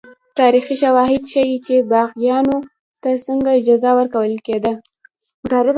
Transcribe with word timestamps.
تاریخي 0.39 0.75
شواهد 0.83 1.23
ښيي 1.31 1.57
چې 1.65 1.75
باغیانو 1.91 2.57
ته 3.01 3.11
څنګه 3.25 3.51
جزا 3.67 3.91
ورکول 3.99 4.33
کېده. 4.45 4.73